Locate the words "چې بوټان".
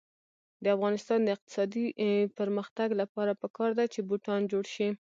3.93-4.41